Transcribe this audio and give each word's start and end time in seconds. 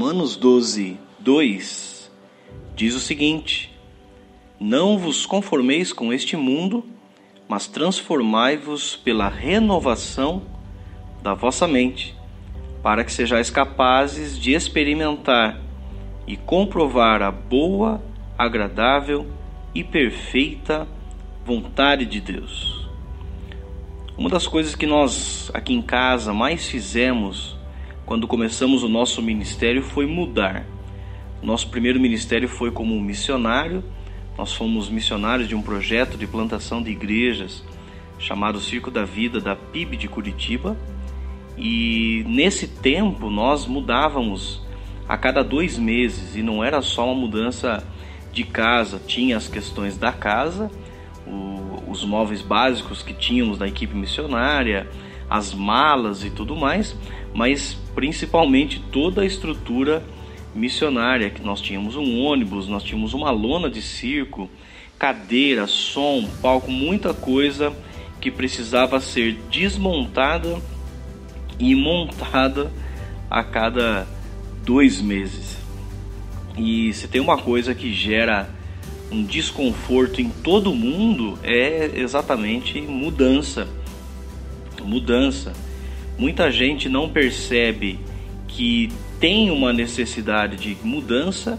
Romanos 0.00 0.34
12, 0.34 0.98
2 1.18 2.10
diz 2.74 2.94
o 2.94 3.00
seguinte: 3.00 3.70
Não 4.58 4.96
vos 4.96 5.26
conformeis 5.26 5.92
com 5.92 6.10
este 6.10 6.38
mundo, 6.38 6.86
mas 7.46 7.66
transformai-vos 7.66 8.96
pela 8.96 9.28
renovação 9.28 10.40
da 11.22 11.34
vossa 11.34 11.68
mente, 11.68 12.16
para 12.82 13.04
que 13.04 13.12
sejais 13.12 13.50
capazes 13.50 14.38
de 14.38 14.54
experimentar 14.54 15.60
e 16.26 16.34
comprovar 16.34 17.20
a 17.20 17.30
boa, 17.30 18.02
agradável 18.38 19.26
e 19.74 19.84
perfeita 19.84 20.88
vontade 21.44 22.06
de 22.06 22.22
Deus. 22.22 22.88
Uma 24.16 24.30
das 24.30 24.46
coisas 24.46 24.74
que 24.74 24.86
nós 24.86 25.50
aqui 25.52 25.74
em 25.74 25.82
casa 25.82 26.32
mais 26.32 26.66
fizemos 26.66 27.59
quando 28.10 28.26
começamos 28.26 28.82
o 28.82 28.88
nosso 28.88 29.22
ministério 29.22 29.84
foi 29.84 30.04
mudar. 30.04 30.66
Nosso 31.40 31.70
primeiro 31.70 32.00
ministério 32.00 32.48
foi 32.48 32.72
como 32.72 33.00
missionário. 33.00 33.84
Nós 34.36 34.52
fomos 34.52 34.88
missionários 34.88 35.48
de 35.48 35.54
um 35.54 35.62
projeto 35.62 36.18
de 36.18 36.26
plantação 36.26 36.82
de 36.82 36.90
igrejas 36.90 37.64
chamado 38.18 38.58
Circo 38.58 38.90
da 38.90 39.04
Vida 39.04 39.40
da 39.40 39.54
PIB 39.54 39.96
de 39.96 40.08
Curitiba. 40.08 40.76
E 41.56 42.24
nesse 42.26 42.66
tempo 42.66 43.30
nós 43.30 43.68
mudávamos 43.68 44.60
a 45.08 45.16
cada 45.16 45.44
dois 45.44 45.78
meses 45.78 46.34
e 46.34 46.42
não 46.42 46.64
era 46.64 46.82
só 46.82 47.04
uma 47.04 47.14
mudança 47.14 47.86
de 48.32 48.42
casa, 48.42 49.00
tinha 49.06 49.36
as 49.36 49.46
questões 49.46 49.96
da 49.96 50.10
casa, 50.10 50.68
o, 51.24 51.88
os 51.88 52.04
móveis 52.04 52.42
básicos 52.42 53.04
que 53.04 53.14
tínhamos 53.14 53.56
da 53.56 53.68
equipe 53.68 53.94
missionária, 53.94 54.88
as 55.30 55.54
malas 55.54 56.24
e 56.24 56.30
tudo 56.30 56.56
mais, 56.56 56.96
mas 57.32 57.78
principalmente 57.94 58.82
toda 58.90 59.22
a 59.22 59.26
estrutura 59.26 60.02
missionária, 60.54 61.30
que 61.30 61.40
nós 61.42 61.60
tínhamos 61.60 61.94
um 61.94 62.20
ônibus, 62.20 62.66
nós 62.66 62.82
tínhamos 62.82 63.14
uma 63.14 63.30
lona 63.30 63.70
de 63.70 63.80
circo, 63.80 64.50
cadeira, 64.98 65.66
som, 65.68 66.28
palco, 66.42 66.70
muita 66.70 67.14
coisa 67.14 67.72
que 68.20 68.30
precisava 68.30 69.00
ser 69.00 69.38
desmontada 69.50 70.60
e 71.58 71.74
montada 71.74 72.70
a 73.30 73.44
cada 73.44 74.06
dois 74.64 75.00
meses. 75.00 75.56
E 76.58 76.92
se 76.92 77.06
tem 77.06 77.20
uma 77.20 77.38
coisa 77.38 77.74
que 77.74 77.92
gera 77.92 78.50
um 79.10 79.24
desconforto 79.24 80.20
em 80.20 80.28
todo 80.28 80.74
mundo 80.74 81.38
é 81.42 81.90
exatamente 81.94 82.80
mudança. 82.80 83.68
Mudança. 84.90 85.52
Muita 86.18 86.50
gente 86.50 86.88
não 86.88 87.08
percebe 87.08 88.00
que 88.48 88.90
tem 89.20 89.48
uma 89.48 89.72
necessidade 89.72 90.56
de 90.56 90.76
mudança, 90.82 91.56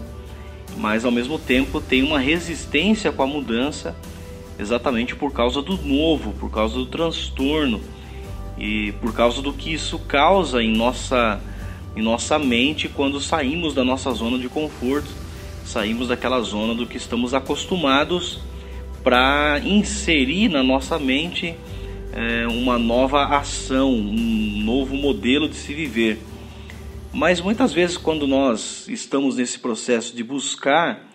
mas 0.76 1.06
ao 1.06 1.10
mesmo 1.10 1.38
tempo 1.38 1.80
tem 1.80 2.02
uma 2.02 2.18
resistência 2.18 3.10
com 3.10 3.22
a 3.22 3.26
mudança, 3.26 3.96
exatamente 4.58 5.16
por 5.16 5.32
causa 5.32 5.62
do 5.62 5.78
novo, 5.78 6.34
por 6.34 6.50
causa 6.50 6.74
do 6.74 6.84
transtorno 6.84 7.80
e 8.58 8.92
por 9.00 9.14
causa 9.14 9.40
do 9.40 9.50
que 9.50 9.72
isso 9.72 9.98
causa 10.00 10.62
em 10.62 10.76
nossa 10.76 11.40
em 11.96 12.02
nossa 12.02 12.38
mente 12.38 12.86
quando 12.86 13.18
saímos 13.18 13.74
da 13.74 13.82
nossa 13.82 14.10
zona 14.12 14.38
de 14.38 14.48
conforto, 14.48 15.08
saímos 15.64 16.08
daquela 16.08 16.40
zona 16.40 16.74
do 16.74 16.86
que 16.86 16.98
estamos 16.98 17.32
acostumados 17.32 18.40
para 19.02 19.60
inserir 19.64 20.48
na 20.48 20.62
nossa 20.62 20.98
mente 20.98 21.54
é, 22.12 22.46
uma 22.46 22.78
nova 22.78 23.24
ação, 23.24 23.90
um 23.90 24.62
novo 24.62 24.94
modelo 24.94 25.48
de 25.48 25.56
se 25.56 25.72
viver. 25.72 26.20
Mas 27.12 27.40
muitas 27.40 27.72
vezes, 27.72 27.96
quando 27.96 28.26
nós 28.26 28.86
estamos 28.88 29.36
nesse 29.36 29.58
processo 29.58 30.14
de 30.14 30.22
buscar 30.22 31.08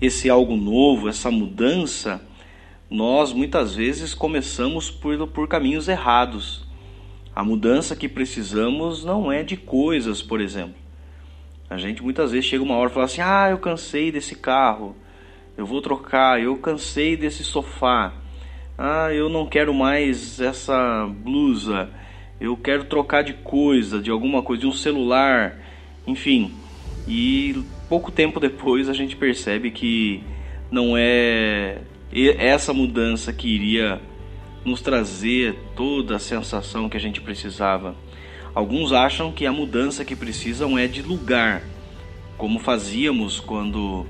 esse 0.00 0.30
algo 0.30 0.56
novo, 0.56 1.08
essa 1.08 1.30
mudança, 1.30 2.22
nós 2.88 3.32
muitas 3.32 3.74
vezes 3.74 4.14
começamos 4.14 4.90
por, 4.90 5.26
por 5.28 5.48
caminhos 5.48 5.88
errados. 5.88 6.66
A 7.34 7.44
mudança 7.44 7.94
que 7.94 8.08
precisamos 8.08 9.04
não 9.04 9.30
é 9.30 9.42
de 9.42 9.56
coisas, 9.56 10.22
por 10.22 10.40
exemplo. 10.40 10.74
A 11.68 11.76
gente 11.76 12.02
muitas 12.02 12.32
vezes 12.32 12.46
chega 12.46 12.64
uma 12.64 12.76
hora 12.76 12.90
e 12.90 12.94
fala 12.94 13.06
assim: 13.06 13.20
ah, 13.20 13.48
eu 13.50 13.58
cansei 13.58 14.10
desse 14.10 14.34
carro, 14.34 14.96
eu 15.56 15.66
vou 15.66 15.82
trocar, 15.82 16.40
eu 16.40 16.56
cansei 16.56 17.16
desse 17.16 17.44
sofá, 17.44 18.14
ah, 18.78 19.12
eu 19.12 19.28
não 19.28 19.44
quero 19.44 19.74
mais 19.74 20.40
essa 20.40 21.04
blusa, 21.08 21.90
eu 22.40 22.56
quero 22.56 22.84
trocar 22.84 23.24
de 23.24 23.32
coisa, 23.32 24.00
de 24.00 24.08
alguma 24.08 24.40
coisa, 24.40 24.60
de 24.60 24.68
um 24.68 24.72
celular, 24.72 25.58
enfim. 26.06 26.52
E 27.08 27.60
pouco 27.88 28.12
tempo 28.12 28.38
depois 28.38 28.88
a 28.88 28.92
gente 28.92 29.16
percebe 29.16 29.72
que 29.72 30.22
não 30.70 30.96
é 30.96 31.78
essa 32.38 32.72
mudança 32.72 33.32
que 33.32 33.48
iria 33.48 34.00
nos 34.64 34.80
trazer 34.80 35.56
toda 35.74 36.14
a 36.14 36.20
sensação 36.20 36.88
que 36.88 36.96
a 36.96 37.00
gente 37.00 37.20
precisava. 37.20 37.96
Alguns 38.54 38.92
acham 38.92 39.32
que 39.32 39.44
a 39.44 39.52
mudança 39.52 40.04
que 40.04 40.14
precisam 40.14 40.78
é 40.78 40.86
de 40.86 41.02
lugar, 41.02 41.62
como 42.36 42.60
fazíamos 42.60 43.40
quando 43.40 44.06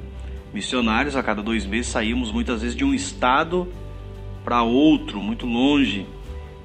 missionários 0.53 1.17
a 1.17 1.23
cada 1.23 1.43
dois 1.43 1.65
meses 1.65 1.91
saímos 1.91 2.31
muitas 2.31 2.61
vezes 2.61 2.77
de 2.77 2.85
um 2.85 2.93
estado 2.93 3.67
para 4.49 4.63
outro, 4.63 5.21
muito 5.21 5.45
longe, 5.45 6.07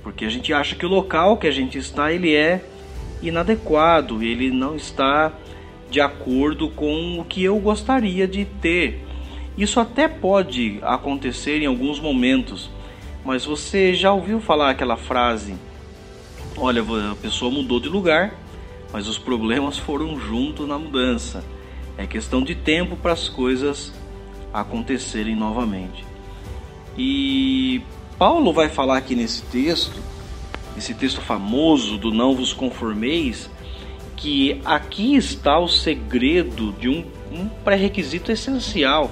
porque 0.02 0.24
a 0.24 0.30
gente 0.30 0.54
acha 0.54 0.74
que 0.74 0.86
o 0.86 0.90
local 0.90 1.36
que 1.36 1.48
a 1.48 1.52
gente 1.52 1.78
está 1.78 2.14
ele 2.14 2.34
é 2.34 2.64
inadequado, 3.22 4.24
ele 4.24 4.50
não 4.50 4.74
está 4.78 5.34
de 5.92 6.00
acordo 6.00 6.70
com 6.70 7.20
o 7.20 7.26
que 7.26 7.44
eu 7.44 7.60
gostaria 7.60 8.26
de 8.26 8.46
ter. 8.46 9.06
Isso 9.58 9.82
até 9.82 10.08
pode 10.08 10.80
acontecer 10.82 11.62
em 11.62 11.66
alguns 11.66 12.00
momentos, 12.00 12.70
mas 13.26 13.44
você 13.44 13.94
já 13.94 14.14
ouviu 14.14 14.40
falar 14.40 14.70
aquela 14.70 14.96
frase? 14.96 15.54
Olha, 16.56 16.82
a 17.12 17.16
pessoa 17.16 17.52
mudou 17.52 17.82
de 17.82 17.90
lugar, 17.90 18.34
mas 18.94 19.10
os 19.10 19.18
problemas 19.18 19.78
foram 19.78 20.18
junto 20.18 20.66
na 20.66 20.80
mudança. 20.80 21.44
É 21.98 22.08
questão 22.08 22.42
de 22.42 22.56
tempo 22.56 22.96
para 22.96 23.12
as 23.12 23.28
coisas 23.28 23.92
acontecerem 24.54 25.36
novamente. 25.36 26.13
E 26.98 27.82
Paulo 28.18 28.54
vai 28.54 28.70
falar 28.70 28.98
aqui 28.98 29.16
nesse 29.16 29.42
texto, 29.44 30.00
esse 30.78 30.94
texto 30.94 31.22
famoso 31.22 31.98
do 31.98 32.12
não 32.12 32.36
vos 32.36 32.54
conformeis, 32.54 33.50
que 34.16 34.62
aqui 34.64 35.16
está 35.16 35.60
o 35.60 35.68
segredo 35.68 36.72
de 36.74 36.88
um, 36.90 37.06
um 37.32 37.48
pré-requisito 37.48 38.32
essencial 38.32 39.12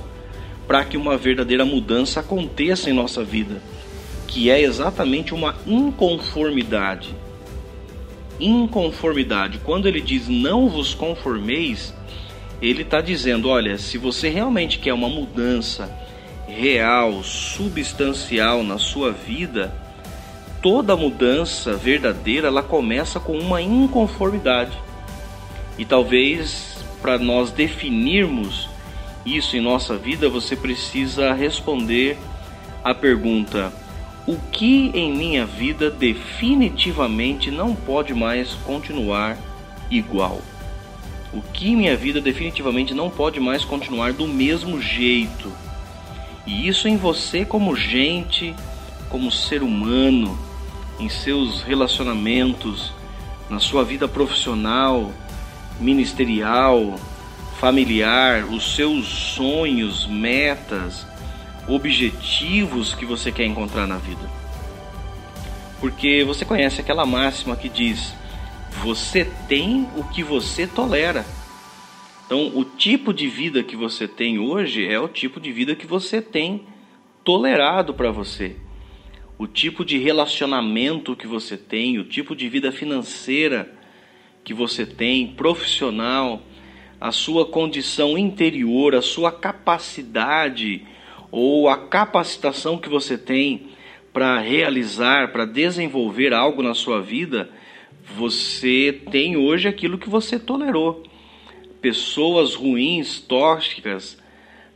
para 0.67 0.85
que 0.85 0.95
uma 0.95 1.17
verdadeira 1.17 1.65
mudança 1.65 2.19
aconteça 2.19 2.89
em 2.89 2.93
nossa 2.93 3.23
vida 3.23 3.61
que 4.31 4.49
é 4.49 4.61
exatamente 4.61 5.33
uma 5.33 5.57
inconformidade. 5.67 7.13
Inconformidade. 8.39 9.59
Quando 9.59 9.87
ele 9.87 9.99
diz 9.99 10.29
não 10.29 10.69
vos 10.69 10.93
conformeis, 10.93 11.93
ele 12.61 12.83
está 12.83 13.01
dizendo: 13.01 13.49
olha, 13.49 13.77
se 13.77 13.97
você 13.97 14.29
realmente 14.29 14.79
quer 14.79 14.93
uma 14.93 15.09
mudança 15.09 15.93
real, 16.51 17.23
substancial 17.23 18.63
na 18.63 18.77
sua 18.77 19.11
vida, 19.11 19.73
toda 20.61 20.95
mudança 20.95 21.73
verdadeira 21.73 22.47
ela 22.47 22.61
começa 22.61 23.19
com 23.19 23.37
uma 23.37 23.61
inconformidade. 23.61 24.77
E 25.77 25.85
talvez 25.85 26.83
para 27.01 27.17
nós 27.17 27.51
definirmos 27.51 28.69
isso 29.25 29.55
em 29.55 29.61
nossa 29.61 29.97
vida, 29.97 30.29
você 30.29 30.55
precisa 30.55 31.33
responder 31.33 32.17
a 32.83 32.93
pergunta: 32.93 33.71
o 34.27 34.35
que 34.51 34.91
em 34.93 35.13
minha 35.13 35.45
vida 35.45 35.89
definitivamente 35.89 37.49
não 37.49 37.75
pode 37.75 38.13
mais 38.13 38.53
continuar 38.65 39.37
igual. 39.89 40.41
O 41.33 41.41
que 41.41 41.75
minha 41.75 41.95
vida 41.95 42.19
definitivamente 42.19 42.93
não 42.93 43.09
pode 43.09 43.39
mais 43.39 43.63
continuar 43.63 44.11
do 44.11 44.27
mesmo 44.27 44.81
jeito. 44.81 45.51
E 46.45 46.67
isso 46.67 46.87
em 46.87 46.97
você 46.97 47.45
como 47.45 47.75
gente, 47.75 48.55
como 49.09 49.31
ser 49.31 49.61
humano, 49.61 50.37
em 50.99 51.09
seus 51.09 51.61
relacionamentos, 51.63 52.93
na 53.49 53.59
sua 53.59 53.83
vida 53.83 54.07
profissional, 54.07 55.11
ministerial, 55.79 56.95
familiar, 57.59 58.45
os 58.45 58.75
seus 58.75 59.05
sonhos, 59.07 60.07
metas, 60.07 61.05
objetivos 61.67 62.93
que 62.93 63.05
você 63.05 63.31
quer 63.31 63.45
encontrar 63.45 63.85
na 63.85 63.97
vida. 63.97 64.29
Porque 65.79 66.23
você 66.23 66.45
conhece 66.45 66.81
aquela 66.81 67.05
máxima 67.05 67.55
que 67.55 67.67
diz: 67.67 68.13
você 68.83 69.25
tem 69.47 69.87
o 69.95 70.03
que 70.03 70.23
você 70.23 70.65
tolera. 70.65 71.25
Então, 72.31 72.49
o 72.55 72.63
tipo 72.63 73.13
de 73.13 73.27
vida 73.27 73.61
que 73.61 73.75
você 73.75 74.07
tem 74.07 74.39
hoje 74.39 74.87
é 74.87 74.97
o 74.97 75.09
tipo 75.09 75.37
de 75.37 75.51
vida 75.51 75.75
que 75.75 75.85
você 75.85 76.21
tem 76.21 76.65
tolerado 77.25 77.93
para 77.93 78.09
você. 78.09 78.55
O 79.37 79.45
tipo 79.45 79.83
de 79.83 79.97
relacionamento 79.97 81.13
que 81.13 81.27
você 81.27 81.57
tem, 81.57 81.99
o 81.99 82.05
tipo 82.05 82.33
de 82.33 82.47
vida 82.47 82.71
financeira 82.71 83.69
que 84.45 84.53
você 84.53 84.85
tem, 84.85 85.27
profissional, 85.27 86.41
a 87.01 87.11
sua 87.11 87.45
condição 87.45 88.17
interior, 88.17 88.95
a 88.95 89.01
sua 89.01 89.33
capacidade 89.33 90.85
ou 91.29 91.67
a 91.67 91.75
capacitação 91.75 92.77
que 92.77 92.87
você 92.87 93.17
tem 93.17 93.71
para 94.13 94.39
realizar, 94.39 95.33
para 95.33 95.43
desenvolver 95.43 96.33
algo 96.33 96.63
na 96.63 96.73
sua 96.73 97.01
vida, 97.01 97.49
você 98.15 99.01
tem 99.11 99.35
hoje 99.35 99.67
aquilo 99.67 99.97
que 99.97 100.09
você 100.09 100.39
tolerou. 100.39 101.10
Pessoas 101.81 102.53
ruins, 102.53 103.19
tóxicas, 103.19 104.21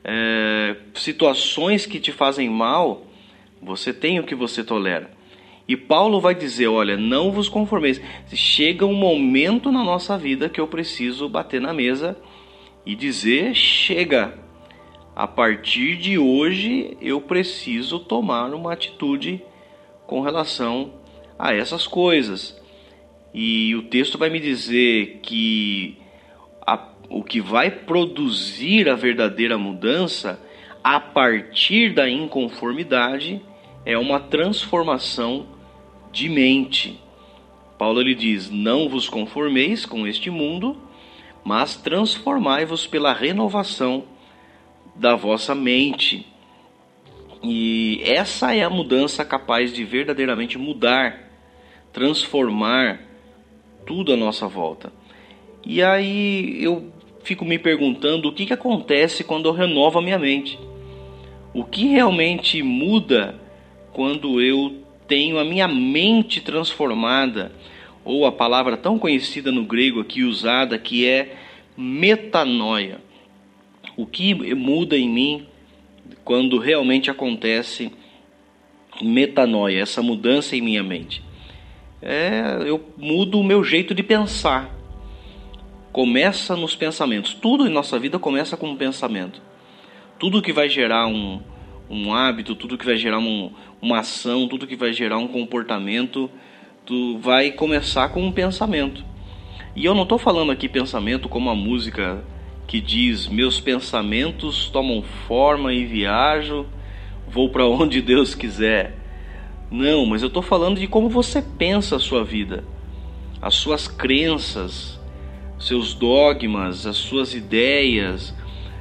é, 0.04 0.76
situações 0.96 1.86
que 1.86 2.00
te 2.00 2.12
fazem 2.12 2.50
mal, 2.50 3.06
você 3.62 3.94
tem 3.94 4.20
o 4.20 4.24
que 4.24 4.36
você 4.36 4.64
tolera. 4.64 5.12
E 5.68 5.76
Paulo 5.76 6.22
vai 6.22 6.36
dizer: 6.36 6.68
olha, 6.68 6.96
não 6.96 7.32
vos 7.32 7.50
conformeis. 7.50 8.00
Chega 8.34 8.86
um 8.86 8.94
momento 8.94 9.72
na 9.72 9.84
nossa 9.84 10.18
vida 10.18 10.48
que 10.50 10.62
eu 10.62 10.68
preciso 10.68 11.28
bater 11.28 11.60
na 11.60 11.74
mesa 11.74 12.18
e 12.86 12.96
dizer: 12.96 13.56
chega. 13.56 14.44
A 15.16 15.26
partir 15.26 15.96
de 15.96 16.18
hoje 16.18 16.98
eu 17.00 17.22
preciso 17.22 18.00
tomar 18.00 18.54
uma 18.54 18.74
atitude 18.74 19.42
com 20.06 20.20
relação 20.20 20.94
a 21.40 21.54
essas 21.54 21.88
coisas. 21.88 22.62
E 23.34 23.74
o 23.76 23.84
texto 23.84 24.18
vai 24.18 24.30
me 24.30 24.42
dizer 24.42 25.20
que 25.24 25.98
o 27.10 27.24
que 27.24 27.40
vai 27.40 27.70
produzir 27.70 28.90
a 28.90 28.96
verdadeira 28.96 29.58
mudança 29.58 30.40
a 30.84 31.00
partir 31.00 31.94
da 31.94 32.10
inconformidade 32.10 33.42
é 33.86 33.98
uma 33.98 34.20
transformação 34.20 35.48
de 36.12 36.30
mente. 36.30 37.00
Paulo 37.78 38.02
lhe 38.02 38.16
diz: 38.16 38.50
Não 38.50 38.90
vos 38.90 39.10
conformeis 39.10 39.86
com 39.86 40.08
este 40.08 40.30
mundo, 40.30 40.78
mas 41.44 41.76
transformai-vos 41.76 42.88
pela 42.88 43.14
renovação 43.14 44.06
da 44.96 45.16
vossa 45.16 45.54
mente. 45.54 46.26
E 47.44 48.02
essa 48.04 48.56
é 48.56 48.64
a 48.64 48.70
mudança 48.70 49.24
capaz 49.24 49.72
de 49.72 49.84
verdadeiramente 49.84 50.58
mudar, 50.58 51.30
transformar 51.94 53.02
tudo 53.86 54.14
à 54.14 54.18
nossa 54.18 54.48
volta. 54.48 54.92
E 55.64 55.84
aí 55.84 56.64
eu 56.64 56.92
fico 57.26 57.44
me 57.44 57.58
perguntando 57.58 58.30
o 58.30 58.32
que, 58.32 58.46
que 58.46 58.54
acontece 58.54 59.24
quando 59.24 59.50
eu 59.50 59.52
renovo 59.52 59.98
a 59.98 60.02
minha 60.02 60.20
mente. 60.20 60.60
O 61.54 61.64
que 61.64 61.88
realmente 61.88 62.62
muda 62.62 63.36
quando 63.92 64.40
eu 64.40 64.76
tenho 65.08 65.40
a 65.40 65.44
minha 65.44 65.68
mente 65.68 66.40
transformada, 66.40 67.52
ou 68.04 68.26
a 68.26 68.32
palavra 68.32 68.78
tão 68.78 69.00
conhecida 69.00 69.52
no 69.52 69.64
grego 69.64 70.02
aqui 70.02 70.24
usada, 70.24 70.78
que 70.78 71.08
é 71.08 71.36
metanoia. 71.76 73.00
O 73.98 74.06
que 74.06 74.34
muda 74.54 74.96
em 74.96 75.10
mim 75.10 75.48
quando 76.24 76.60
realmente 76.60 77.10
acontece 77.10 77.92
metanoia, 79.02 79.82
essa 79.82 80.02
mudança 80.02 80.56
em 80.56 80.62
minha 80.62 80.84
mente? 80.84 81.24
É, 82.02 82.60
eu 82.66 82.84
mudo 82.98 83.40
o 83.40 83.44
meu 83.44 83.64
jeito 83.64 83.96
de 83.96 84.04
pensar. 84.04 84.75
Começa 85.96 86.58
nos 86.58 86.76
pensamentos. 86.76 87.34
Tudo 87.34 87.66
em 87.66 87.70
nossa 87.70 87.98
vida 87.98 88.20
começa 88.20 88.58
com 88.58 88.68
um 88.68 88.76
pensamento. 88.76 89.42
Tudo 90.20 90.42
que 90.42 90.52
vai 90.52 90.68
gerar 90.68 91.08
um, 91.08 91.40
um 91.90 92.14
hábito, 92.14 92.54
tudo 92.54 92.78
que 92.78 92.86
vai 92.86 92.98
gerar 92.98 93.20
um, 93.20 93.50
uma 93.82 94.00
ação, 94.00 94.46
tudo 94.46 94.68
que 94.68 94.76
vai 94.76 94.92
gerar 94.92 95.18
um 95.18 95.30
comportamento, 95.30 96.30
tu 96.86 97.18
vai 97.20 97.50
começar 97.50 98.10
com 98.10 98.22
um 98.22 98.30
pensamento. 98.34 99.06
E 99.74 99.86
eu 99.86 99.96
não 99.96 100.04
estou 100.04 100.18
falando 100.18 100.52
aqui 100.52 100.68
pensamento 100.68 101.30
como 101.30 101.50
a 101.50 101.56
música 101.56 102.22
que 102.68 102.82
diz: 102.82 103.30
Meus 103.30 103.62
pensamentos 103.62 104.68
tomam 104.68 105.02
forma 105.02 105.74
e 105.74 105.86
viajo, 105.86 106.66
vou 107.26 107.48
para 107.52 107.66
onde 107.66 108.02
Deus 108.02 108.36
quiser. 108.36 108.98
Não, 109.72 110.06
mas 110.06 110.22
eu 110.22 110.28
estou 110.28 110.44
falando 110.44 110.78
de 110.78 110.88
como 110.88 111.08
você 111.08 111.42
pensa 111.42 111.96
a 111.96 112.00
sua 112.00 112.22
vida, 112.22 112.66
as 113.42 113.56
suas 113.56 113.88
crenças, 113.88 114.95
seus 115.58 115.94
dogmas, 115.94 116.86
as 116.86 116.98
suas 116.98 117.34
ideias, 117.34 118.34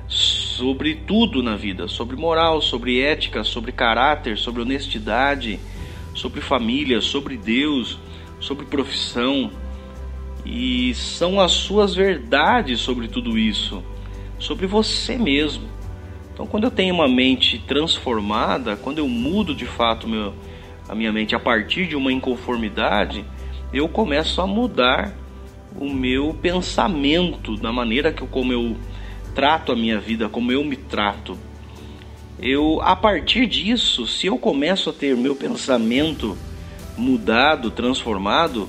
sobre 0.07 0.95
tudo 0.95 1.43
na 1.43 1.57
vida, 1.57 1.89
sobre 1.89 2.17
moral, 2.17 2.61
sobre 2.61 3.01
ética, 3.01 3.43
sobre 3.43 3.73
caráter, 3.73 4.39
sobre 4.39 4.63
honestidade, 4.63 5.59
sobre 6.15 6.41
família, 6.41 7.01
sobre 7.01 7.37
Deus, 7.37 7.99
sobre 8.39 8.67
profissão. 8.67 9.51
E 10.45 10.95
são 10.95 11.41
as 11.41 11.53
suas 11.53 11.95
verdades 11.95 12.81
sobre 12.81 13.09
tudo 13.09 13.39
isso, 13.39 13.83
sobre 14.39 14.67
você 14.67 15.17
mesmo. 15.17 15.69
Então, 16.33 16.47
quando 16.47 16.65
eu 16.65 16.71
tenho 16.71 16.95
uma 16.95 17.09
mente 17.09 17.59
transformada, 17.61 18.77
quando 18.77 18.99
eu 18.99 19.09
mudo 19.09 19.55
de 19.55 19.65
fato 19.65 20.07
meu, 20.07 20.35
a 20.89 20.95
minha 20.95 21.13
mente 21.13 21.35
a 21.35 21.41
partir 21.41 21.87
de 21.87 21.97
uma 21.97 22.13
inconformidade, 22.13 23.25
eu 23.73 23.89
começo 23.89 24.41
a 24.41 24.47
mudar 24.47 25.17
o 25.79 25.93
meu 25.93 26.35
pensamento, 26.35 27.57
da 27.57 27.73
maneira 27.73 28.13
que 28.13 28.23
eu, 28.23 28.27
como 28.27 28.53
eu 28.53 28.77
trato 29.35 29.73
a 29.73 29.77
minha 29.77 29.99
vida, 29.99 30.29
como 30.29 30.53
eu 30.53 30.65
me 30.65 30.77
trato. 30.77 31.37
Eu, 32.39 32.81
a 32.83 32.95
partir 32.95 33.47
disso, 33.47 34.07
se 34.07 34.27
eu 34.27 34.39
começo 34.39 34.91
a 34.91 34.93
ter 34.93 35.17
meu 35.17 35.35
pensamento 35.35 36.37
mudado, 36.97 37.71
transformado, 37.71 38.69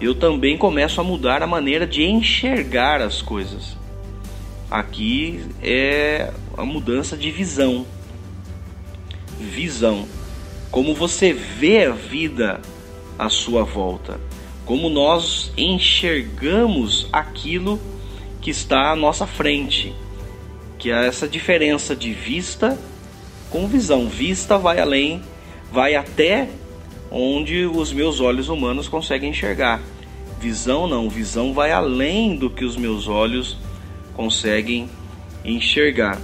eu 0.00 0.14
também 0.14 0.56
começo 0.56 1.00
a 1.00 1.04
mudar 1.04 1.42
a 1.42 1.46
maneira 1.46 1.86
de 1.86 2.04
enxergar 2.04 3.00
as 3.02 3.20
coisas. 3.20 3.76
Aqui 4.70 5.44
é 5.62 6.32
a 6.56 6.64
mudança 6.64 7.16
de 7.16 7.30
visão. 7.30 7.86
Visão. 9.40 10.06
Como 10.70 10.94
você 10.94 11.32
vê 11.32 11.86
a 11.86 11.92
vida 11.92 12.60
à 13.18 13.28
sua 13.28 13.64
volta. 13.64 14.20
Como 14.68 14.90
nós 14.90 15.50
enxergamos 15.56 17.08
aquilo 17.10 17.80
que 18.38 18.50
está 18.50 18.92
à 18.92 18.94
nossa 18.94 19.26
frente, 19.26 19.94
que 20.78 20.90
é 20.90 21.06
essa 21.06 21.26
diferença 21.26 21.96
de 21.96 22.12
vista 22.12 22.78
com 23.48 23.66
visão. 23.66 24.10
Vista 24.10 24.58
vai 24.58 24.78
além, 24.78 25.22
vai 25.72 25.94
até 25.94 26.50
onde 27.10 27.64
os 27.64 27.94
meus 27.94 28.20
olhos 28.20 28.50
humanos 28.50 28.88
conseguem 28.88 29.30
enxergar. 29.30 29.80
Visão 30.38 30.86
não, 30.86 31.08
visão 31.08 31.54
vai 31.54 31.72
além 31.72 32.36
do 32.36 32.50
que 32.50 32.66
os 32.66 32.76
meus 32.76 33.08
olhos 33.08 33.56
conseguem 34.12 34.86
enxergar. 35.46 36.20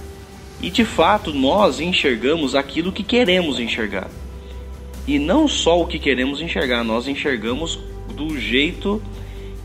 E 0.61 0.69
de 0.69 0.85
fato, 0.85 1.33
nós 1.33 1.79
enxergamos 1.79 2.53
aquilo 2.53 2.91
que 2.91 3.01
queremos 3.01 3.59
enxergar. 3.59 4.07
E 5.07 5.17
não 5.17 5.47
só 5.47 5.81
o 5.81 5.87
que 5.87 5.97
queremos 5.97 6.41
enxergar, 6.41 6.83
nós 6.83 7.07
enxergamos 7.07 7.79
do 8.15 8.39
jeito 8.39 9.01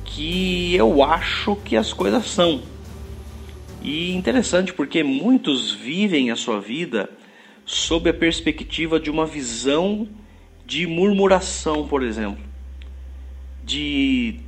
que 0.05 0.75
eu 0.75 1.03
acho 1.03 1.57
que 1.57 1.77
as 1.77 1.93
coisas 1.93 2.27
são. 2.27 2.63
E 3.83 4.13
interessante 4.13 4.73
porque 4.73 5.03
muitos 5.03 5.73
vivem 5.73 6.31
a 6.31 6.37
sua 6.37 6.61
vida 6.61 7.09
sob 7.65 8.11
a 8.11 8.15
perspectiva 8.15 8.99
de 8.99 9.11
uma 9.11 9.25
visão 9.25 10.09
de 10.67 10.87
murmuração, 10.87 11.87
por 11.87 12.03
exemplo, 12.03 12.43
de 13.65 14.41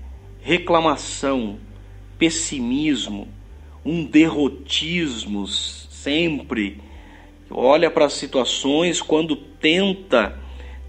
reclamação, 0.42 1.58
pessimismo, 2.18 3.28
um 3.84 4.04
derrotismo 4.04 5.46
sempre. 5.46 6.80
Olha 7.50 7.90
para 7.90 8.06
as 8.06 8.14
situações 8.14 9.00
quando 9.00 9.36
tenta 9.36 10.38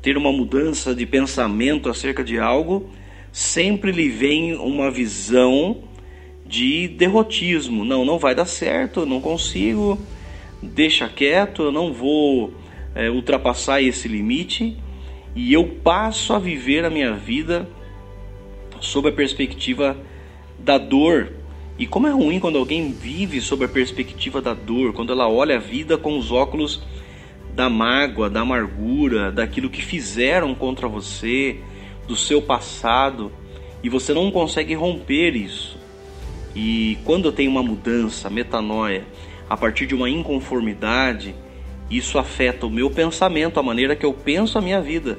ter 0.02 0.18
uma 0.18 0.32
mudança 0.32 0.94
de 0.94 1.06
pensamento 1.06 1.90
acerca 1.90 2.24
de 2.24 2.38
algo, 2.38 2.90
sempre 3.34 3.92
lhe 3.92 4.10
vem 4.10 4.54
uma 4.56 4.92
visão 4.92 5.80
de 6.46 6.88
derrotismo. 6.88 7.84
Não, 7.84 8.06
não 8.06 8.20
vai 8.20 8.36
dar 8.36 8.46
certo, 8.46 9.08
não 9.08 9.20
consigo, 9.20 9.98
deixa 10.62 11.10
quieto, 11.10 11.64
eu 11.64 11.72
não 11.72 11.92
vou 11.92 12.54
é, 12.94 13.10
ultrapassar 13.10 13.82
esse 13.82 14.08
limite 14.08 14.78
e 15.36 15.52
eu 15.52 15.66
passo 15.84 16.32
a 16.32 16.40
viver 16.40 16.86
a 16.86 16.92
minha 16.92 17.14
vida 17.14 17.68
sob 18.80 19.10
a 19.10 19.12
perspectiva 19.12 19.98
da 20.60 20.78
dor. 20.78 21.34
E 21.80 21.88
como 21.88 22.06
é 22.06 22.12
ruim 22.12 22.40
quando 22.40 22.60
alguém 22.60 22.92
vive 22.92 23.42
sob 23.42 23.66
a 23.66 23.68
perspectiva 23.68 24.44
da 24.44 24.54
dor, 24.54 24.94
quando 24.94 25.12
ela 25.12 25.28
olha 25.28 25.56
a 25.56 25.60
vida 25.60 25.98
com 25.98 26.20
os 26.20 26.32
óculos 26.32 26.84
da 27.56 27.68
mágoa, 27.68 28.30
da 28.30 28.42
amargura, 28.42 29.32
daquilo 29.32 29.72
que 29.72 29.82
fizeram 29.82 30.54
contra 30.54 30.88
você, 30.88 31.60
do 32.14 32.16
seu 32.16 32.40
passado 32.40 33.32
e 33.82 33.90
você 33.90 34.14
não 34.14 34.30
consegue 34.30 34.76
romper 34.76 35.36
isso. 35.36 35.76
E 36.56 37.00
quando 37.04 37.32
tenho 37.32 37.50
uma 37.50 37.64
mudança, 37.64 38.30
metanoia, 38.30 39.04
a 39.50 39.58
partir 39.58 39.88
de 39.88 39.96
uma 39.96 40.08
inconformidade, 40.08 41.34
isso 41.90 42.20
afeta 42.20 42.68
o 42.68 42.70
meu 42.70 42.92
pensamento, 42.92 43.60
a 43.60 43.64
maneira 43.64 43.96
que 43.96 44.06
eu 44.06 44.14
penso 44.14 44.60
a 44.60 44.62
minha 44.62 44.80
vida. 44.80 45.18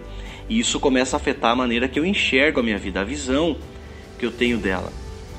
E 0.49 0.61
isso 0.61 0.79
começa 0.79 1.17
a 1.17 1.19
afetar 1.19 1.51
a 1.51 1.57
maneira 1.57 1.89
que 1.89 1.99
eu 1.99 2.07
enxergo 2.07 2.61
a 2.61 2.63
minha 2.63 2.79
vida, 2.79 3.01
a 3.01 3.05
visão 3.05 3.57
que 4.17 4.25
eu 4.25 4.31
tenho 4.31 4.59
dela. 4.59 4.93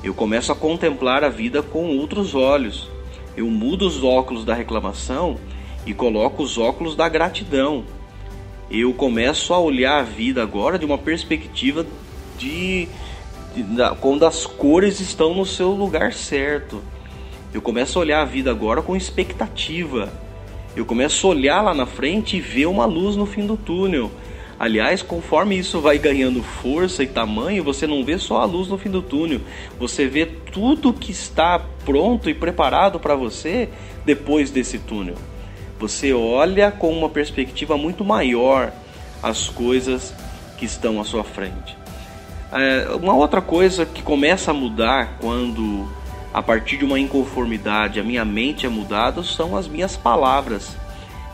Eu 0.04 0.12
começo 0.12 0.52
a 0.52 0.54
contemplar 0.54 1.24
a 1.24 1.30
vida 1.30 1.62
com 1.62 1.96
outros 1.96 2.34
olhos. 2.34 2.90
Eu 3.34 3.46
mudo 3.46 3.86
os 3.86 4.04
óculos 4.04 4.44
da 4.44 4.52
reclamação 4.52 5.38
e 5.86 5.94
coloco 5.94 6.42
os 6.42 6.58
óculos 6.58 6.94
da 6.94 7.08
gratidão. 7.08 7.82
Eu 8.70 8.92
começo 8.92 9.54
a 9.54 9.60
olhar 9.60 10.00
a 10.00 10.02
vida 10.02 10.42
agora 10.42 10.76
de 10.76 10.84
uma 10.84 10.98
perspectiva 10.98 11.86
de, 12.36 12.88
de, 13.54 13.62
de 13.62 13.94
quando 14.00 14.26
as 14.26 14.44
cores 14.44 14.98
estão 14.98 15.34
no 15.34 15.46
seu 15.46 15.70
lugar 15.70 16.12
certo. 16.12 16.82
Eu 17.54 17.62
começo 17.62 17.96
a 17.96 18.02
olhar 18.02 18.22
a 18.22 18.24
vida 18.24 18.50
agora 18.50 18.82
com 18.82 18.96
expectativa. 18.96 20.12
Eu 20.74 20.84
começo 20.84 21.26
a 21.26 21.30
olhar 21.30 21.62
lá 21.62 21.72
na 21.74 21.86
frente 21.86 22.36
e 22.36 22.40
ver 22.40 22.66
uma 22.66 22.86
luz 22.86 23.14
no 23.14 23.24
fim 23.24 23.46
do 23.46 23.56
túnel. 23.56 24.10
Aliás, 24.58 25.00
conforme 25.00 25.56
isso 25.56 25.80
vai 25.80 25.96
ganhando 25.96 26.42
força 26.42 27.04
e 27.04 27.06
tamanho, 27.06 27.62
você 27.62 27.86
não 27.86 28.04
vê 28.04 28.18
só 28.18 28.40
a 28.40 28.44
luz 28.44 28.68
no 28.68 28.78
fim 28.78 28.90
do 28.90 29.02
túnel, 29.02 29.40
você 29.78 30.06
vê 30.06 30.26
tudo 30.26 30.94
que 30.94 31.12
está 31.12 31.60
pronto 31.84 32.28
e 32.28 32.34
preparado 32.34 32.98
para 32.98 33.14
você 33.14 33.68
depois 34.04 34.50
desse 34.50 34.78
túnel. 34.78 35.14
Você 35.78 36.12
olha 36.12 36.70
com 36.70 36.90
uma 36.90 37.08
perspectiva 37.08 37.76
muito 37.76 38.04
maior 38.04 38.72
as 39.22 39.48
coisas 39.48 40.14
que 40.56 40.64
estão 40.64 41.00
à 41.00 41.04
sua 41.04 41.22
frente. 41.22 41.76
É, 42.52 42.88
uma 42.94 43.14
outra 43.14 43.42
coisa 43.42 43.84
que 43.84 44.02
começa 44.02 44.52
a 44.52 44.54
mudar 44.54 45.18
quando, 45.20 45.88
a 46.32 46.42
partir 46.42 46.78
de 46.78 46.84
uma 46.84 46.98
inconformidade, 46.98 48.00
a 48.00 48.04
minha 48.04 48.24
mente 48.24 48.64
é 48.64 48.68
mudada 48.68 49.22
são 49.22 49.56
as 49.56 49.68
minhas 49.68 49.96
palavras. 49.96 50.76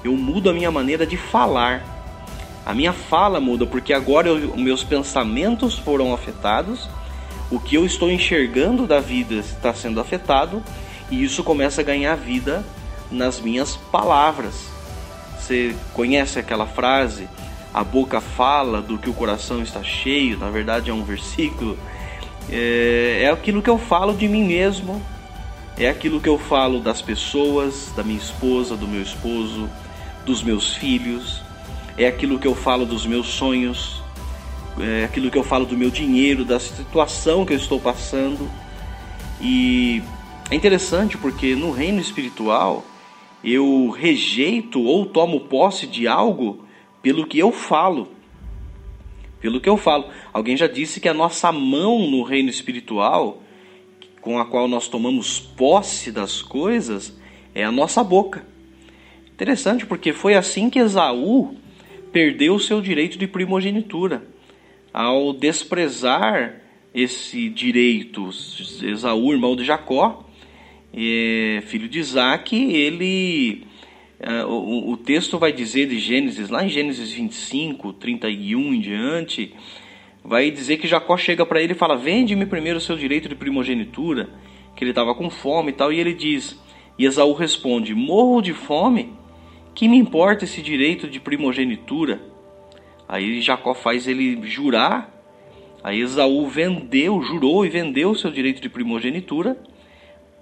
Eu 0.03 0.17
mudo 0.17 0.51
a 0.51 0.53
minha 0.53 0.71
maneira 0.71 1.07
de 1.07 1.17
falar. 1.17 1.85
A 2.67 2.75
minha 2.75 2.93
fala 2.93 3.41
muda 3.41 3.67
porque 3.67 3.93
agora 3.93 4.29
eu, 4.29 4.57
meus 4.57 4.83
pensamentos 4.83 5.79
foram 5.79 6.13
afetados, 6.13 6.89
o 7.51 7.61
que 7.61 7.77
eu 7.77 7.85
estou 7.85 8.11
enxergando 8.11 8.87
da 8.87 8.99
vida 8.99 9.35
está 9.35 9.75
sendo 9.75 10.01
afetado 10.01 10.63
e 11.11 11.23
isso 11.23 11.45
começa 11.45 11.81
a 11.81 11.85
ganhar 11.85 12.17
vida 12.17 12.65
nas 13.13 13.41
minhas 13.41 13.77
palavras. 13.77 14.55
Você 15.39 15.77
conhece 15.93 16.39
aquela 16.39 16.67
frase? 16.67 17.29
A 17.73 17.85
boca 17.85 18.21
fala 18.21 18.83
do 18.83 18.99
que 18.99 19.09
o 19.09 19.15
coração 19.15 19.63
está 19.63 19.83
cheio, 19.83 20.39
na 20.39 20.51
verdade 20.51 20.91
é 20.91 20.95
um 20.95 21.05
versículo. 21.05 21.79
É, 22.51 23.21
é 23.23 23.31
aquilo 23.31 23.63
que 23.63 23.71
eu 23.71 23.79
falo 23.79 24.15
de 24.15 24.27
mim 24.29 24.45
mesmo, 24.45 25.01
é 25.79 25.89
aquilo 25.89 26.21
que 26.21 26.29
eu 26.29 26.39
falo 26.39 26.81
das 26.81 27.01
pessoas, 27.01 27.93
da 27.97 28.03
minha 28.03 28.19
esposa, 28.19 28.77
do 28.77 28.89
meu 28.89 29.01
esposo, 29.01 29.69
dos 30.27 30.43
meus 30.43 30.75
filhos 30.75 31.43
é 31.97 32.07
aquilo 32.07 32.39
que 32.39 32.47
eu 32.47 32.55
falo 32.55 32.87
dos 32.87 33.07
meus 33.07 33.29
sonhos, 33.29 34.03
é 34.79 35.05
aquilo 35.05 35.31
que 35.31 35.39
eu 35.39 35.45
falo 35.45 35.67
do 35.67 35.77
meu 35.77 35.91
dinheiro, 35.91 36.45
da 36.45 36.59
situação 36.59 37.45
que 37.45 37.53
eu 37.53 37.57
estou 37.57 37.79
passando. 37.79 38.49
E 39.41 40.03
é 40.51 40.55
interessante 40.55 41.19
porque 41.19 41.55
no 41.55 41.71
reino 41.71 42.01
espiritual 42.01 42.85
eu 43.45 43.91
rejeito 43.91 44.81
ou 44.81 45.07
tomo 45.07 45.41
posse 45.41 45.87
de 45.87 46.07
algo 46.07 46.65
pelo 47.03 47.27
que 47.27 47.39
eu 47.39 47.51
falo. 47.51 48.09
Pelo 49.41 49.61
que 49.61 49.69
eu 49.69 49.77
falo. 49.77 50.07
Alguém 50.33 50.57
já 50.57 50.69
disse 50.69 51.01
que 51.01 51.09
a 51.09 51.15
nossa 51.15 51.51
mão 51.51 52.09
no 52.09 52.23
reino 52.23 52.49
espiritual, 52.49 53.43
com 54.21 54.39
a 54.39 54.45
qual 54.45 54.69
nós 54.69 54.89
tomamos 54.89 55.41
posse 55.41 56.13
das 56.13 56.41
coisas, 56.41 57.19
é 57.55 57.65
a 57.65 57.73
nossa 57.73 58.05
boca. 58.05 58.47
Interessante 59.33 59.85
porque 59.85 60.13
foi 60.13 60.35
assim 60.35 60.71
que 60.71 60.79
Esaú 60.79 61.57
perdeu 62.13 62.55
o 62.55 62.61
seu 62.61 62.81
direito 62.81 63.19
de 63.19 63.27
primogenitura. 63.27 64.23
Ao 64.93 65.33
desprezar 65.33 66.61
esse 66.95 67.49
direito, 67.49 68.29
Esaú, 68.83 69.33
irmão 69.33 69.57
de 69.57 69.65
Jacó, 69.65 70.29
é, 70.95 71.63
filho 71.63 71.89
de 71.89 71.99
Isaac, 71.99 72.55
ele. 72.55 73.65
É, 74.21 74.45
o, 74.45 74.91
o, 74.91 74.97
texto 74.97 75.39
vai 75.39 75.53
dizer 75.53 75.89
de 75.89 75.99
Gênesis, 75.99 76.49
lá 76.49 76.65
em 76.65 76.69
Gênesis 76.69 77.11
25, 77.11 77.93
31 77.95 78.75
em 78.75 78.81
diante, 78.81 79.53
vai 80.23 80.49
dizer 80.49 80.77
que 80.77 80.87
Jacó 80.87 81.17
chega 81.17 81.47
para 81.47 81.61
ele 81.63 81.73
e 81.73 81.77
fala: 81.77 81.97
Vende-me 81.97 82.47
primeiro 82.47 82.79
o 82.79 82.81
seu 82.81 82.97
direito 82.97 83.29
de 83.29 83.35
primogenitura, 83.35 84.29
que 84.77 84.85
ele 84.85 84.91
estava 84.91 85.15
com 85.15 85.31
fome 85.31 85.71
e 85.71 85.75
tal, 85.75 85.93
e 85.93 85.99
ele 85.99 86.15
diz. 86.15 86.61
E 86.99 87.07
Esaú 87.07 87.33
responde: 87.33 87.95
Morro 87.95 88.43
de 88.43 88.53
fome 88.53 89.13
que 89.75 89.89
me 89.89 89.97
importa 89.97 90.45
esse 90.45 90.61
direito 90.61 91.09
de 91.09 91.19
primogenitura? 91.19 92.21
Aí 93.09 93.41
Jacó 93.41 93.75
faz 93.75 94.07
ele 94.07 94.47
jurar. 94.47 95.11
Aí 95.83 96.01
Esaú 96.01 96.47
vendeu, 96.47 97.21
jurou 97.23 97.67
e 97.67 97.69
vendeu 97.69 98.11
o 98.11 98.15
seu 98.15 98.31
direito 98.31 98.61
de 98.61 98.69
primogenitura 98.69 99.59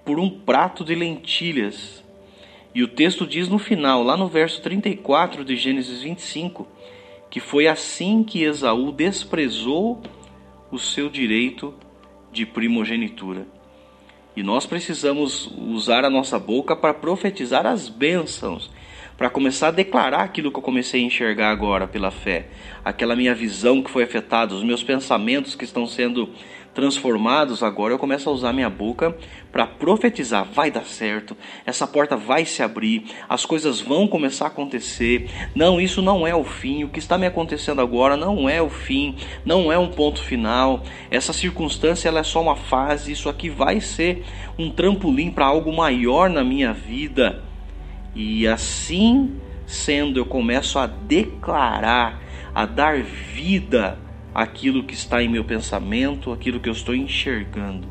por 0.03 0.19
um 0.19 0.29
prato 0.29 0.83
de 0.83 0.95
lentilhas. 0.95 2.03
E 2.73 2.83
o 2.83 2.87
texto 2.87 3.27
diz 3.27 3.47
no 3.47 3.59
final, 3.59 4.03
lá 4.03 4.15
no 4.15 4.27
verso 4.27 4.61
34 4.61 5.43
de 5.43 5.55
Gênesis 5.55 6.01
25, 6.01 6.67
que 7.29 7.39
foi 7.39 7.67
assim 7.67 8.23
que 8.23 8.43
Esaú 8.43 8.91
desprezou 8.91 10.01
o 10.71 10.79
seu 10.79 11.09
direito 11.09 11.73
de 12.31 12.45
primogenitura. 12.45 13.45
E 14.35 14.41
nós 14.41 14.65
precisamos 14.65 15.51
usar 15.57 16.05
a 16.05 16.09
nossa 16.09 16.39
boca 16.39 16.75
para 16.75 16.93
profetizar 16.93 17.65
as 17.65 17.89
bênçãos 17.89 18.69
para 19.21 19.29
começar 19.29 19.67
a 19.67 19.71
declarar 19.71 20.23
aquilo 20.23 20.51
que 20.51 20.57
eu 20.57 20.63
comecei 20.63 20.99
a 20.99 21.05
enxergar 21.05 21.51
agora 21.51 21.85
pela 21.85 22.09
fé, 22.09 22.47
aquela 22.83 23.15
minha 23.15 23.35
visão 23.35 23.83
que 23.83 23.91
foi 23.91 24.01
afetada, 24.01 24.55
os 24.55 24.63
meus 24.63 24.83
pensamentos 24.83 25.53
que 25.53 25.63
estão 25.63 25.85
sendo 25.85 26.27
transformados, 26.73 27.61
agora 27.61 27.93
eu 27.93 27.99
começo 27.99 28.29
a 28.29 28.31
usar 28.31 28.53
minha 28.53 28.69
boca 28.69 29.15
para 29.51 29.67
profetizar, 29.67 30.45
vai 30.45 30.71
dar 30.71 30.85
certo, 30.85 31.35
essa 31.65 31.85
porta 31.85 32.15
vai 32.15 32.45
se 32.45 32.63
abrir, 32.63 33.05
as 33.27 33.45
coisas 33.45 33.81
vão 33.81 34.07
começar 34.07 34.45
a 34.45 34.47
acontecer. 34.47 35.29
Não, 35.53 35.81
isso 35.81 36.01
não 36.01 36.25
é 36.25 36.33
o 36.33 36.43
fim, 36.43 36.83
o 36.83 36.89
que 36.89 36.99
está 36.99 37.17
me 37.17 37.25
acontecendo 37.25 37.81
agora 37.81 38.15
não 38.15 38.47
é 38.47 38.61
o 38.61 38.69
fim, 38.69 39.15
não 39.43 39.71
é 39.71 39.77
um 39.77 39.89
ponto 39.89 40.23
final. 40.23 40.83
Essa 41.09 41.33
circunstância 41.33 42.07
ela 42.07 42.19
é 42.19 42.23
só 42.23 42.41
uma 42.41 42.55
fase, 42.55 43.11
isso 43.11 43.27
aqui 43.27 43.49
vai 43.49 43.81
ser 43.81 44.23
um 44.57 44.69
trampolim 44.69 45.31
para 45.31 45.45
algo 45.45 45.75
maior 45.75 46.29
na 46.29 46.43
minha 46.43 46.71
vida. 46.71 47.43
E 48.15 48.47
assim 48.47 49.39
sendo, 49.65 50.19
eu 50.19 50.25
começo 50.25 50.77
a 50.77 50.85
declarar, 50.85 52.21
a 52.53 52.65
dar 52.65 53.01
vida 53.01 53.97
àquilo 54.33 54.83
que 54.83 54.93
está 54.93 55.21
em 55.21 55.29
meu 55.29 55.43
pensamento, 55.43 56.31
aquilo 56.31 56.59
que 56.59 56.69
eu 56.69 56.73
estou 56.73 56.95
enxergando. 56.95 57.87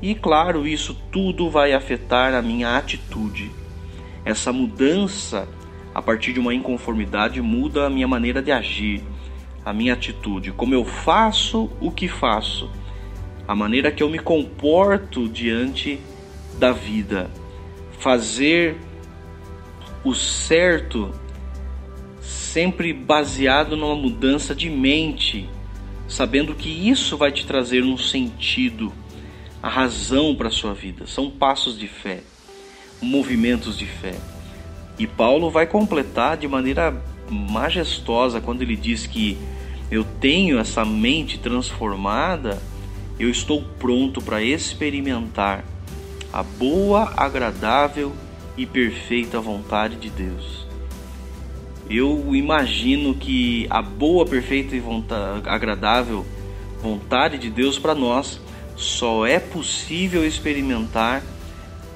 E 0.00 0.14
claro, 0.14 0.66
isso 0.66 0.94
tudo 1.10 1.48
vai 1.48 1.72
afetar 1.72 2.34
a 2.34 2.42
minha 2.42 2.76
atitude. 2.76 3.50
Essa 4.24 4.52
mudança, 4.52 5.48
a 5.94 6.02
partir 6.02 6.32
de 6.32 6.40
uma 6.40 6.54
inconformidade, 6.54 7.40
muda 7.40 7.86
a 7.86 7.90
minha 7.90 8.06
maneira 8.06 8.42
de 8.42 8.52
agir, 8.52 9.02
a 9.64 9.72
minha 9.72 9.94
atitude, 9.94 10.52
como 10.52 10.74
eu 10.74 10.84
faço 10.84 11.70
o 11.80 11.90
que 11.90 12.06
faço, 12.06 12.70
a 13.48 13.54
maneira 13.54 13.90
que 13.90 14.02
eu 14.02 14.10
me 14.10 14.18
comporto 14.18 15.28
diante 15.28 15.98
da 16.58 16.72
vida. 16.72 17.30
Fazer 17.98 18.76
o 20.04 20.14
certo 20.14 21.12
sempre 22.56 22.90
baseado 22.94 23.76
numa 23.76 23.94
mudança 23.94 24.54
de 24.54 24.70
mente, 24.70 25.46
sabendo 26.08 26.54
que 26.54 26.70
isso 26.88 27.14
vai 27.14 27.30
te 27.30 27.44
trazer 27.44 27.84
um 27.84 27.98
sentido, 27.98 28.90
a 29.62 29.68
razão 29.68 30.34
para 30.34 30.48
a 30.48 30.50
sua 30.50 30.72
vida. 30.72 31.06
São 31.06 31.30
passos 31.30 31.78
de 31.78 31.86
fé, 31.86 32.22
movimentos 32.98 33.76
de 33.76 33.84
fé. 33.84 34.14
E 34.98 35.06
Paulo 35.06 35.50
vai 35.50 35.66
completar 35.66 36.38
de 36.38 36.48
maneira 36.48 36.98
majestosa 37.30 38.40
quando 38.40 38.62
ele 38.62 38.74
diz 38.74 39.06
que 39.06 39.36
eu 39.90 40.02
tenho 40.18 40.58
essa 40.58 40.82
mente 40.82 41.38
transformada, 41.38 42.58
eu 43.20 43.28
estou 43.28 43.62
pronto 43.78 44.22
para 44.22 44.42
experimentar 44.42 45.62
a 46.32 46.42
boa, 46.42 47.12
agradável 47.18 48.14
e 48.56 48.64
perfeita 48.64 49.38
vontade 49.42 49.96
de 49.96 50.08
Deus. 50.08 50.65
Eu 51.88 52.34
imagino 52.34 53.14
que 53.14 53.66
a 53.70 53.80
boa, 53.80 54.26
perfeita 54.26 54.74
e 54.74 54.80
vontade, 54.80 55.48
agradável 55.48 56.26
vontade 56.82 57.38
de 57.38 57.48
Deus 57.48 57.78
para 57.78 57.94
nós 57.94 58.40
só 58.76 59.26
é 59.26 59.38
possível 59.38 60.26
experimentar 60.26 61.22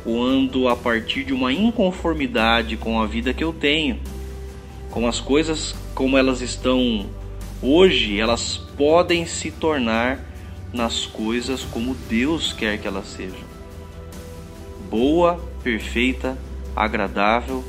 quando, 0.03 0.69
a 0.69 0.77
partir 0.77 1.25
de 1.25 1.33
uma 1.33 1.53
inconformidade 1.53 2.77
com 2.77 3.01
a 3.01 3.07
vida 3.07 3.35
que 3.35 3.45
eu 3.45 3.53
tenho, 3.53 3.99
com 4.91 5.07
as 5.07 5.21
coisas 5.21 5.75
como 5.95 6.17
elas 6.17 6.41
estão 6.41 7.07
hoje, 7.61 8.19
elas 8.19 8.57
podem 8.57 9.27
se 9.27 9.51
tornar 9.51 10.25
nas 10.73 11.05
coisas 11.05 11.63
como 11.65 11.95
Deus 12.09 12.53
quer 12.53 12.79
que 12.79 12.89
elas 12.89 13.07
sejam. 13.07 13.51
Boa, 14.89 15.39
perfeita 15.63 16.39
agradável 16.75 17.65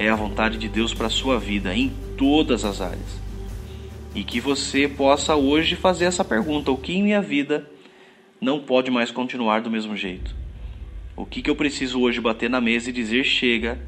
é 0.00 0.08
a 0.08 0.16
vontade 0.16 0.56
de 0.56 0.66
Deus 0.66 0.94
para 0.94 1.08
a 1.08 1.10
sua 1.10 1.38
vida 1.38 1.76
em 1.76 1.92
todas 2.16 2.64
as 2.64 2.80
áreas. 2.80 3.20
E 4.14 4.24
que 4.24 4.40
você 4.40 4.88
possa 4.88 5.36
hoje 5.36 5.76
fazer 5.76 6.06
essa 6.06 6.24
pergunta: 6.24 6.70
o 6.70 6.76
que 6.78 6.94
em 6.94 7.02
minha 7.02 7.20
vida 7.20 7.70
não 8.40 8.60
pode 8.60 8.90
mais 8.90 9.10
continuar 9.10 9.60
do 9.60 9.70
mesmo 9.70 9.94
jeito. 9.94 10.34
O 11.14 11.26
que, 11.26 11.42
que 11.42 11.50
eu 11.50 11.54
preciso 11.54 12.00
hoje 12.00 12.18
bater 12.18 12.48
na 12.48 12.62
mesa 12.62 12.88
e 12.88 12.94
dizer 12.94 13.24
chega, 13.24 13.78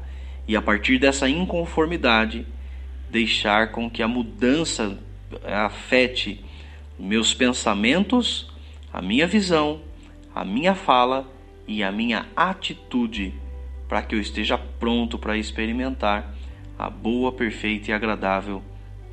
e 0.47 0.55
a 0.55 0.61
partir 0.61 0.99
dessa 0.99 1.27
inconformidade, 1.27 2.45
deixar 3.09 3.71
com 3.71 3.89
que 3.89 4.03
a 4.03 4.07
mudança 4.07 4.99
afete 5.43 6.45
meus 6.99 7.33
pensamentos, 7.33 8.51
a 8.93 9.01
minha 9.01 9.25
visão, 9.25 9.81
a 10.35 10.45
minha 10.45 10.75
fala 10.75 11.27
e 11.67 11.81
a 11.81 11.91
minha 11.91 12.27
atitude, 12.35 13.33
para 13.87 14.01
que 14.01 14.15
eu 14.15 14.19
esteja 14.19 14.57
pronto 14.57 15.17
para 15.17 15.37
experimentar 15.37 16.33
a 16.77 16.89
boa, 16.89 17.31
perfeita 17.31 17.91
e 17.91 17.93
agradável 17.93 18.61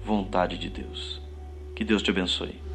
vontade 0.04 0.58
de 0.58 0.70
Deus. 0.70 1.20
Que 1.74 1.84
Deus 1.84 2.02
te 2.02 2.10
abençoe. 2.10 2.69